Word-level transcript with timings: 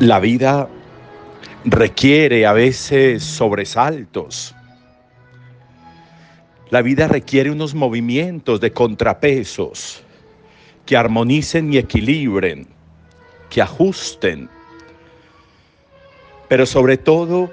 La 0.00 0.18
vida 0.18 0.66
requiere 1.66 2.46
a 2.46 2.54
veces 2.54 3.22
sobresaltos. 3.22 4.54
La 6.70 6.80
vida 6.80 7.06
requiere 7.06 7.50
unos 7.50 7.74
movimientos 7.74 8.62
de 8.62 8.72
contrapesos 8.72 10.02
que 10.86 10.96
armonicen 10.96 11.70
y 11.70 11.76
equilibren, 11.76 12.66
que 13.50 13.60
ajusten, 13.60 14.48
pero 16.48 16.64
sobre 16.64 16.96
todo 16.96 17.50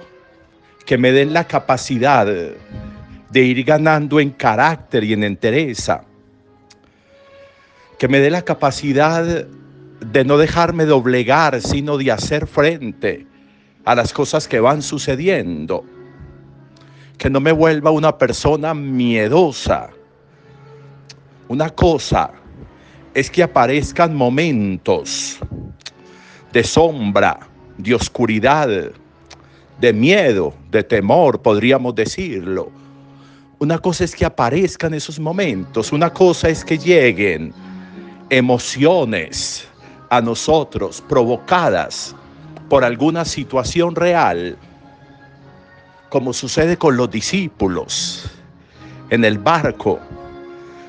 que 0.86 0.98
me 0.98 1.12
den 1.12 1.34
la 1.34 1.48
capacidad 1.48 2.26
de 2.26 3.42
ir 3.44 3.64
ganando 3.66 4.22
en 4.22 4.30
carácter 4.30 5.04
y 5.04 5.12
en 5.12 5.26
entereza, 5.26 6.06
que 8.00 8.08
me 8.08 8.20
dé 8.20 8.30
la 8.30 8.44
capacidad 8.44 9.46
de 10.18 10.26
no 10.26 10.40
dejarme 10.40 10.86
doblegar, 10.86 11.62
sino 11.62 11.96
de 11.96 12.12
hacer 12.12 12.48
frente 12.48 13.28
a 13.86 13.94
las 13.94 14.12
cosas 14.12 14.48
que 14.48 14.60
van 14.60 14.82
sucediendo. 14.82 15.86
Que 17.20 17.30
no 17.30 17.40
me 17.40 17.52
vuelva 17.52 17.92
una 17.92 18.18
persona 18.18 18.74
miedosa. 18.74 19.92
Una 21.48 21.70
cosa 21.70 22.32
es 23.14 23.30
que 23.30 23.44
aparezcan 23.44 24.16
momentos 24.16 25.38
de 26.52 26.64
sombra, 26.64 27.38
de 27.78 27.94
oscuridad, 27.94 28.70
de 29.80 29.94
miedo, 29.94 30.52
de 30.72 30.82
temor, 30.82 31.44
podríamos 31.44 31.94
decirlo. 31.94 32.72
Una 33.60 33.78
cosa 33.78 34.04
es 34.04 34.16
que 34.16 34.26
aparezcan 34.26 34.96
esos 34.96 35.20
momentos, 35.20 35.92
una 35.92 36.12
cosa 36.12 36.50
es 36.50 36.66
que 36.66 36.80
lleguen 36.80 37.54
emociones, 38.32 39.68
a 40.10 40.22
nosotros 40.22 41.04
provocadas 41.08 42.16
por 42.70 42.84
alguna 42.84 43.26
situación 43.26 43.96
real, 43.96 44.58
como 46.10 46.34
sucede 46.34 46.78
con 46.78 46.98
los 46.98 47.10
discípulos 47.10 48.30
en 49.10 49.24
el 49.24 49.38
barco, 49.38 50.00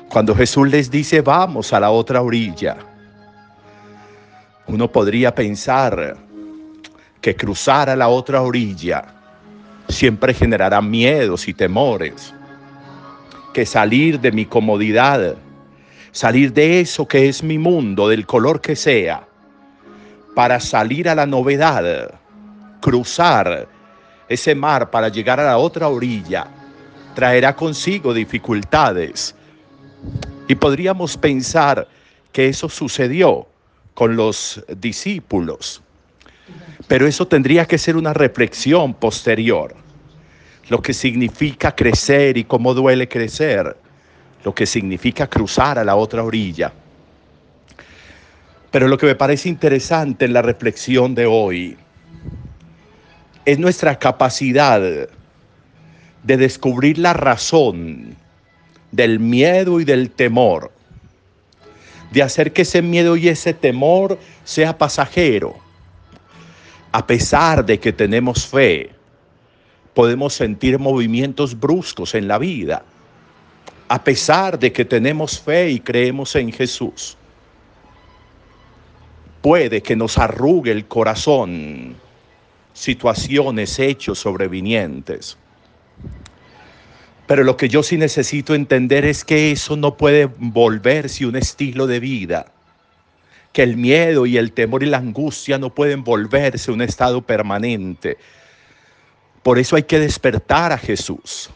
cuando 0.09 0.35
Jesús 0.35 0.69
les 0.69 0.89
dice 0.89 1.21
vamos 1.21 1.73
a 1.73 1.79
la 1.79 1.91
otra 1.91 2.21
orilla. 2.21 2.77
Uno 4.67 4.91
podría 4.91 5.33
pensar 5.33 6.17
que 7.21 7.35
cruzar 7.35 7.89
a 7.89 7.95
la 7.95 8.07
otra 8.07 8.41
orilla 8.41 9.05
siempre 9.87 10.33
generará 10.33 10.81
miedos 10.81 11.47
y 11.47 11.53
temores, 11.53 12.33
que 13.53 13.65
salir 13.65 14.19
de 14.19 14.31
mi 14.31 14.45
comodidad 14.45 15.35
salir 16.11 16.53
de 16.53 16.81
eso 16.81 17.07
que 17.07 17.29
es 17.29 17.43
mi 17.43 17.57
mundo, 17.57 18.07
del 18.07 18.25
color 18.25 18.61
que 18.61 18.75
sea, 18.75 19.27
para 20.35 20.59
salir 20.59 21.09
a 21.09 21.15
la 21.15 21.25
novedad, 21.25 22.11
cruzar 22.81 23.67
ese 24.27 24.55
mar 24.55 24.89
para 24.89 25.09
llegar 25.09 25.39
a 25.39 25.45
la 25.45 25.57
otra 25.57 25.87
orilla, 25.87 26.47
traerá 27.15 27.55
consigo 27.55 28.13
dificultades. 28.13 29.35
Y 30.47 30.55
podríamos 30.55 31.17
pensar 31.17 31.87
que 32.31 32.47
eso 32.47 32.69
sucedió 32.69 33.47
con 33.93 34.15
los 34.15 34.63
discípulos, 34.77 35.81
pero 36.87 37.05
eso 37.05 37.27
tendría 37.27 37.65
que 37.65 37.77
ser 37.77 37.97
una 37.97 38.13
reflexión 38.13 38.93
posterior, 38.93 39.75
lo 40.69 40.81
que 40.81 40.93
significa 40.93 41.75
crecer 41.75 42.37
y 42.37 42.45
cómo 42.45 42.73
duele 42.73 43.07
crecer 43.07 43.75
lo 44.43 44.53
que 44.53 44.65
significa 44.65 45.27
cruzar 45.27 45.77
a 45.79 45.83
la 45.83 45.95
otra 45.95 46.23
orilla. 46.23 46.71
Pero 48.71 48.87
lo 48.87 48.97
que 48.97 49.07
me 49.07 49.15
parece 49.15 49.49
interesante 49.49 50.25
en 50.25 50.33
la 50.33 50.41
reflexión 50.41 51.15
de 51.15 51.25
hoy 51.25 51.77
es 53.45 53.59
nuestra 53.59 53.97
capacidad 53.97 54.79
de 54.79 56.37
descubrir 56.37 56.99
la 56.99 57.13
razón 57.13 58.15
del 58.91 59.19
miedo 59.19 59.79
y 59.79 59.85
del 59.85 60.11
temor, 60.11 60.71
de 62.11 62.23
hacer 62.23 62.53
que 62.53 62.61
ese 62.61 62.81
miedo 62.81 63.17
y 63.17 63.27
ese 63.27 63.53
temor 63.53 64.19
sea 64.43 64.77
pasajero. 64.77 65.55
A 66.91 67.05
pesar 67.05 67.65
de 67.65 67.79
que 67.79 67.93
tenemos 67.93 68.47
fe, 68.47 68.91
podemos 69.93 70.33
sentir 70.33 70.79
movimientos 70.79 71.59
bruscos 71.59 72.15
en 72.15 72.27
la 72.27 72.37
vida 72.37 72.83
a 73.89 74.03
pesar 74.03 74.57
de 74.57 74.71
que 74.71 74.85
tenemos 74.85 75.39
fe 75.39 75.71
y 75.71 75.79
creemos 75.79 76.35
en 76.35 76.51
Jesús. 76.51 77.17
Puede 79.41 79.81
que 79.81 79.95
nos 79.95 80.17
arrugue 80.17 80.71
el 80.71 80.85
corazón 80.85 81.95
situaciones, 82.73 83.77
hechos 83.79 84.19
sobrevinientes. 84.19 85.37
Pero 87.27 87.43
lo 87.43 87.57
que 87.57 87.67
yo 87.67 87.83
sí 87.83 87.97
necesito 87.97 88.55
entender 88.55 89.05
es 89.05 89.23
que 89.25 89.51
eso 89.51 89.75
no 89.75 89.97
puede 89.97 90.25
volverse 90.25 91.25
un 91.25 91.35
estilo 91.35 91.85
de 91.85 91.99
vida. 91.99 92.51
Que 93.53 93.63
el 93.63 93.75
miedo 93.75 94.25
y 94.25 94.37
el 94.37 94.53
temor 94.53 94.83
y 94.83 94.87
la 94.87 94.97
angustia 94.97 95.57
no 95.57 95.73
pueden 95.73 96.03
volverse 96.03 96.71
un 96.71 96.81
estado 96.81 97.21
permanente. 97.21 98.17
Por 99.43 99.59
eso 99.59 99.75
hay 99.75 99.83
que 99.83 99.99
despertar 99.99 100.71
a 100.71 100.77
Jesús. 100.77 101.49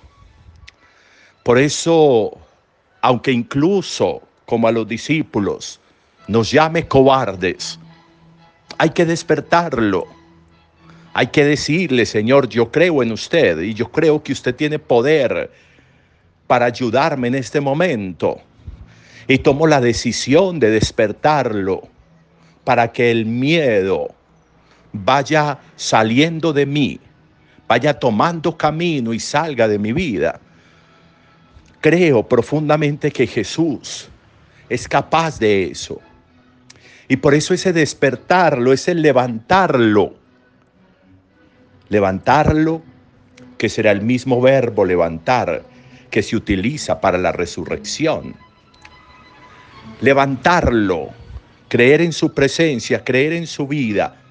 Por 1.43 1.57
eso, 1.57 2.37
aunque 3.01 3.31
incluso 3.33 4.21
como 4.45 4.67
a 4.67 4.71
los 4.71 4.87
discípulos 4.87 5.79
nos 6.29 6.49
llame 6.51 6.87
cobardes, 6.87 7.77
hay 8.77 8.91
que 8.91 9.05
despertarlo. 9.05 10.07
Hay 11.13 11.27
que 11.27 11.43
decirle, 11.43 12.05
Señor, 12.05 12.47
yo 12.47 12.71
creo 12.71 13.03
en 13.03 13.11
usted 13.11 13.59
y 13.59 13.73
yo 13.73 13.91
creo 13.91 14.23
que 14.23 14.31
usted 14.31 14.55
tiene 14.55 14.79
poder 14.79 15.51
para 16.47 16.65
ayudarme 16.65 17.27
en 17.27 17.35
este 17.35 17.59
momento. 17.59 18.39
Y 19.27 19.37
tomo 19.39 19.67
la 19.67 19.81
decisión 19.81 20.59
de 20.59 20.71
despertarlo 20.71 21.83
para 22.63 22.91
que 22.93 23.11
el 23.11 23.25
miedo 23.25 24.15
vaya 24.93 25.59
saliendo 25.75 26.53
de 26.53 26.65
mí, 26.65 26.99
vaya 27.67 27.99
tomando 27.99 28.57
camino 28.57 29.13
y 29.13 29.19
salga 29.19 29.67
de 29.67 29.77
mi 29.77 29.91
vida 29.91 30.39
creo 31.83 32.23
profundamente 32.23 33.11
que 33.11 33.27
Jesús 33.27 34.07
es 34.69 34.87
capaz 34.87 35.37
de 35.37 35.65
eso. 35.65 35.99
Y 37.09 37.17
por 37.17 37.33
eso 37.33 37.53
ese 37.53 37.73
despertarlo, 37.73 38.71
ese 38.71 38.95
levantarlo, 38.95 40.15
levantarlo, 41.89 42.81
que 43.57 43.67
será 43.67 43.91
el 43.91 44.01
mismo 44.01 44.39
verbo 44.39 44.85
levantar 44.85 45.65
que 46.09 46.23
se 46.23 46.37
utiliza 46.37 47.01
para 47.01 47.17
la 47.17 47.33
resurrección. 47.33 48.33
Levantarlo, 49.99 51.09
creer 51.67 51.99
en 51.99 52.13
su 52.13 52.33
presencia, 52.33 53.03
creer 53.03 53.33
en 53.33 53.45
su 53.45 53.67
vida, 53.67 54.21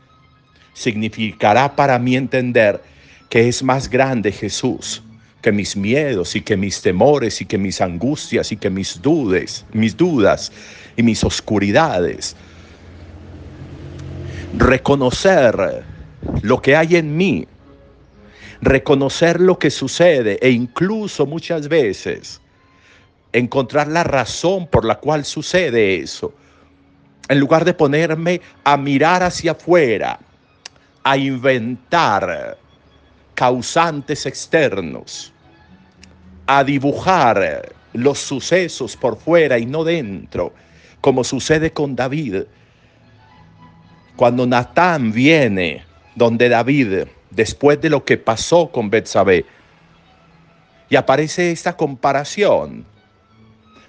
significará 0.73 1.77
para 1.77 1.99
mí 1.99 2.17
entender 2.17 2.83
que 3.29 3.47
es 3.47 3.63
más 3.63 3.91
grande 3.91 4.33
Jesús 4.33 5.03
que 5.43 5.53
mis 5.53 5.77
miedos 5.77 6.35
y 6.37 6.41
que 6.41 6.57
mis 6.57 6.81
temores 6.81 7.41
y 7.41 7.47
que 7.47 7.59
mis 7.59 7.81
angustias 7.81 8.53
y 8.53 8.57
que 8.57 8.71
mis 8.71 9.03
dudas, 9.03 9.67
mis 9.73 9.97
dudas 9.97 10.53
y 10.97 11.03
mis 11.03 11.23
oscuridades. 11.25 12.37
Reconocer 14.57 15.85
lo 16.43 16.63
que 16.63 16.77
hay 16.77 16.97
en 16.97 17.17
mí, 17.17 17.47
reconocer 18.61 19.41
lo 19.41 19.59
que 19.59 19.71
sucede 19.71 20.39
e 20.41 20.51
incluso 20.51 21.27
muchas 21.27 21.69
veces 21.69 22.41
encontrar 23.33 23.89
la 23.89 24.05
razón 24.05 24.67
por 24.69 24.85
la 24.85 24.97
cual 24.97 25.25
sucede 25.25 25.97
eso. 25.97 26.33
En 27.29 27.41
lugar 27.41 27.65
de 27.65 27.75
ponerme 27.75 28.41
a 28.63 28.77
mirar 28.77 29.23
hacia 29.23 29.53
afuera, 29.53 30.21
a 31.03 31.17
inventar 31.17 32.59
causantes 33.35 34.27
externos, 34.27 35.33
a 36.47 36.65
dibujar 36.65 37.73
los 37.93 38.19
sucesos 38.19 38.97
por 38.97 39.17
fuera 39.17 39.59
y 39.59 39.67
no 39.67 39.85
dentro, 39.85 40.53
como 41.01 41.25
sucede 41.25 41.73
con 41.73 41.95
David. 41.97 42.45
Cuando 44.17 44.47
Natán 44.47 45.13
viene 45.13 45.85
donde 46.15 46.49
David, 46.49 47.05
después 47.31 47.81
de 47.81 47.91
lo 47.91 48.05
que 48.05 48.19
pasó 48.19 48.69
con 48.71 48.91
Betsabé, 48.91 49.45
y 50.89 50.97
aparece 50.97 51.51
esta 51.51 51.75
comparación. 51.75 52.85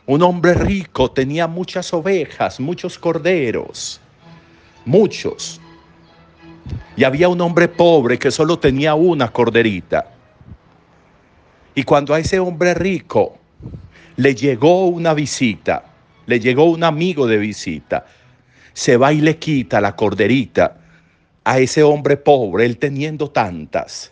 Un 0.06 0.22
hombre 0.22 0.54
rico 0.54 1.12
tenía 1.12 1.48
muchas 1.48 1.94
ovejas, 1.94 2.62
muchos 2.62 2.98
corderos, 2.98 4.00
muchos. 4.86 5.60
Y 6.96 7.04
había 7.04 7.30
un 7.30 7.42
hombre 7.42 7.68
pobre 7.68 8.18
que 8.18 8.32
solo 8.32 8.60
tenía 8.60 8.96
una 8.96 9.32
corderita. 9.32 10.06
Y 11.76 11.84
cuando 11.84 12.14
a 12.14 12.20
ese 12.20 12.40
hombre 12.40 12.74
rico 12.74 13.38
le 14.16 14.36
llegó 14.36 14.88
una 14.88 15.14
visita, 15.14 15.84
le 16.26 16.40
llegó 16.40 16.66
un 16.66 16.84
amigo 16.84 17.28
de 17.28 17.38
visita, 17.38 18.06
se 18.74 18.98
va 18.98 19.12
y 19.12 19.22
le 19.22 19.38
quita 19.38 19.82
la 19.82 19.96
corderita 19.96 20.78
a 21.44 21.60
ese 21.60 21.84
hombre 21.84 22.18
pobre, 22.18 22.66
él 22.66 22.78
teniendo 22.78 23.30
tantas, 23.30 24.12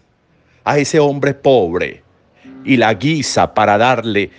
a 0.63 0.77
ese 0.77 0.99
hombre 0.99 1.33
pobre 1.33 2.03
y 2.65 2.77
la 2.77 2.93
guisa 2.93 3.53
para 3.53 3.77
darle 3.77 4.29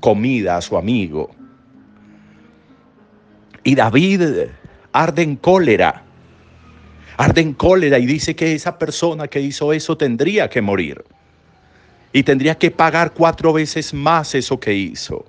comida 0.00 0.56
a 0.56 0.60
su 0.60 0.76
amigo. 0.76 1.30
Y 3.62 3.74
David 3.74 4.22
arde 4.92 5.22
en 5.22 5.36
cólera, 5.36 6.02
arde 7.16 7.40
en 7.40 7.54
cólera 7.54 7.98
y 7.98 8.06
dice 8.06 8.34
que 8.34 8.54
esa 8.54 8.78
persona 8.78 9.28
que 9.28 9.40
hizo 9.40 9.72
eso 9.72 9.96
tendría 9.96 10.48
que 10.48 10.60
morir 10.62 11.04
y 12.12 12.22
tendría 12.22 12.56
que 12.56 12.70
pagar 12.70 13.12
cuatro 13.12 13.52
veces 13.52 13.92
más 13.92 14.34
eso 14.34 14.58
que 14.58 14.72
hizo. 14.72 15.24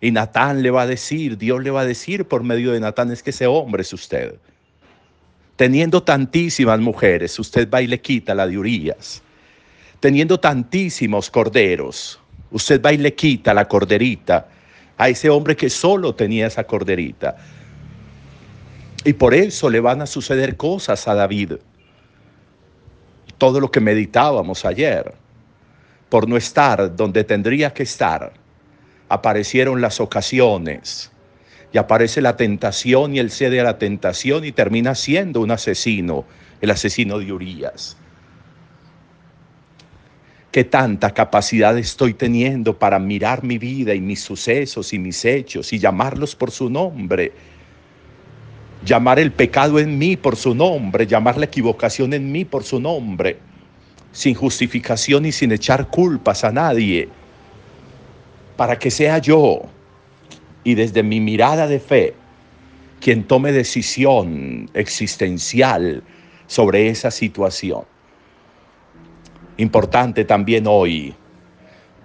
Y 0.00 0.10
Natán 0.10 0.62
le 0.62 0.70
va 0.70 0.82
a 0.82 0.86
decir, 0.86 1.36
Dios 1.36 1.62
le 1.62 1.70
va 1.70 1.82
a 1.82 1.86
decir 1.86 2.24
por 2.24 2.42
medio 2.42 2.72
de 2.72 2.80
Natán, 2.80 3.12
es 3.12 3.22
que 3.22 3.30
ese 3.30 3.46
hombre 3.46 3.82
es 3.82 3.92
usted. 3.92 4.34
Teniendo 5.56 6.02
tantísimas 6.02 6.80
mujeres, 6.80 7.38
usted 7.38 7.68
va 7.70 7.82
y 7.82 7.86
le 7.86 8.00
quita 8.00 8.34
la 8.34 8.46
de 8.46 8.58
Urias. 8.58 9.22
Teniendo 10.00 10.40
tantísimos 10.40 11.30
corderos, 11.30 12.18
usted 12.50 12.80
va 12.80 12.92
y 12.92 12.96
le 12.96 13.14
quita 13.14 13.52
la 13.52 13.68
corderita 13.68 14.48
a 14.96 15.08
ese 15.10 15.28
hombre 15.28 15.54
que 15.54 15.70
solo 15.70 16.14
tenía 16.14 16.46
esa 16.46 16.64
corderita. 16.64 17.36
Y 19.04 19.14
por 19.14 19.34
eso 19.34 19.70
le 19.70 19.80
van 19.80 20.02
a 20.02 20.06
suceder 20.06 20.56
cosas 20.56 21.08
a 21.08 21.14
David. 21.14 21.54
Todo 23.38 23.60
lo 23.60 23.70
que 23.70 23.80
meditábamos 23.80 24.64
ayer, 24.64 25.14
por 26.10 26.28
no 26.28 26.36
estar 26.36 26.94
donde 26.94 27.24
tendría 27.24 27.72
que 27.72 27.84
estar 27.84 28.32
aparecieron 29.08 29.80
las 29.80 30.00
ocasiones 30.00 31.10
y 31.72 31.78
aparece 31.78 32.20
la 32.20 32.36
tentación 32.36 33.14
y 33.14 33.18
él 33.18 33.30
cede 33.30 33.60
a 33.60 33.64
la 33.64 33.78
tentación 33.78 34.44
y 34.44 34.52
termina 34.52 34.94
siendo 34.94 35.40
un 35.40 35.50
asesino, 35.50 36.24
el 36.60 36.70
asesino 36.70 37.18
de 37.18 37.32
Urias. 37.32 37.96
¿Qué 40.50 40.64
tanta 40.64 41.14
capacidad 41.14 41.78
estoy 41.78 42.14
teniendo 42.14 42.76
para 42.76 42.98
mirar 42.98 43.44
mi 43.44 43.56
vida 43.56 43.94
y 43.94 44.00
mis 44.00 44.20
sucesos 44.20 44.92
y 44.92 44.98
mis 44.98 45.24
hechos 45.24 45.72
y 45.72 45.78
llamarlos 45.78 46.34
por 46.34 46.50
su 46.50 46.68
nombre? 46.68 47.32
Llamar 48.84 49.18
el 49.18 49.32
pecado 49.32 49.78
en 49.78 49.98
mí 49.98 50.16
por 50.16 50.36
su 50.36 50.54
nombre, 50.54 51.06
llamar 51.06 51.36
la 51.36 51.44
equivocación 51.44 52.14
en 52.14 52.32
mí 52.32 52.44
por 52.44 52.64
su 52.64 52.80
nombre, 52.80 53.38
sin 54.12 54.34
justificación 54.34 55.26
y 55.26 55.32
sin 55.32 55.52
echar 55.52 55.88
culpas 55.88 56.44
a 56.44 56.50
nadie 56.50 57.08
para 58.56 58.78
que 58.78 58.90
sea 58.90 59.18
yo 59.18 59.62
y 60.64 60.74
desde 60.74 61.02
mi 61.02 61.20
mirada 61.20 61.66
de 61.66 61.80
fe 61.80 62.14
quien 63.00 63.24
tome 63.24 63.52
decisión 63.52 64.68
existencial 64.74 66.02
sobre 66.46 66.90
esa 66.90 67.10
situación. 67.10 67.84
Importante 69.56 70.24
también 70.24 70.66
hoy 70.66 71.14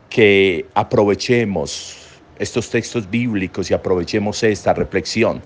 que 0.09 0.65
aprovechemos 0.73 1.97
estos 2.39 2.69
textos 2.69 3.09
bíblicos 3.09 3.69
y 3.69 3.73
aprovechemos 3.73 4.41
esta 4.43 4.73
reflexión 4.73 5.41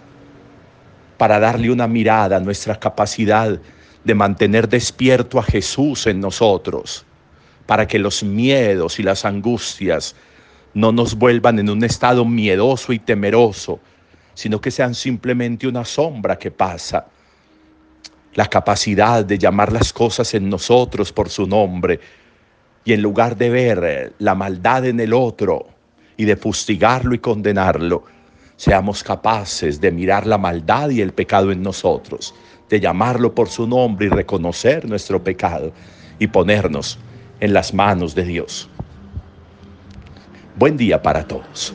para 1.19 1.38
darle 1.38 1.69
una 1.69 1.86
mirada 1.86 2.38
a 2.38 2.39
nuestra 2.39 2.80
capacidad 2.80 3.60
de 4.06 4.16
mantener 4.16 4.69
despierto 4.69 5.38
a 5.38 5.44
Jesús 5.44 6.07
en 6.07 6.21
nosotros, 6.21 7.06
para 7.66 7.86
que 7.86 8.00
los 8.00 8.24
miedos 8.24 9.00
y 9.00 9.04
las 9.04 9.25
angustias 9.25 10.16
no 10.74 10.94
nos 10.94 11.16
vuelvan 11.16 11.60
en 11.60 11.69
un 11.69 11.83
estado 11.83 12.24
miedoso 12.24 12.94
y 12.94 13.00
temeroso, 13.00 13.81
sino 14.33 14.62
que 14.62 14.71
sean 14.71 14.95
simplemente 14.95 15.68
una 15.68 15.83
sombra 15.83 16.39
que 16.39 16.51
pasa. 16.51 17.06
La 18.36 18.45
capacidad 18.45 19.25
de 19.25 19.38
llamar 19.38 19.74
las 19.74 19.92
cosas 19.92 20.33
en 20.36 20.50
nosotros 20.50 21.12
por 21.12 21.30
su 21.30 21.45
nombre 21.45 22.00
y 22.86 22.94
en 22.94 23.01
lugar 23.01 23.36
de 23.36 23.50
ver 23.50 24.13
la 24.19 24.36
maldad 24.36 24.86
en 24.86 25.01
el 25.01 25.13
otro 25.13 25.68
y 26.16 26.24
de 26.24 26.38
fustigarlo 26.38 27.13
y 27.13 27.19
condenarlo, 27.19 28.06
seamos 28.59 29.06
capaces 29.06 29.79
de 29.79 29.89
mirar 29.89 30.27
la 30.27 30.38
maldad 30.38 30.89
y 30.89 31.00
el 31.00 31.13
pecado 31.13 31.53
en 31.53 31.63
nosotros, 31.63 32.35
de 32.67 32.81
llamarlo 32.81 33.33
por 33.33 33.47
su 33.47 33.65
nombre 33.65 34.07
y 34.07 34.09
reconocer 34.09 34.85
nuestro 34.85 35.23
pecado 35.23 35.71
y 36.19 36.27
ponernos 36.27 37.00
en 37.39 37.53
las 37.53 37.73
manos 37.73 38.13
de 38.15 38.25
Dios. 38.25 38.69
Buen 40.57 40.75
día 40.75 41.01
para 41.01 41.25
todos. 41.25 41.73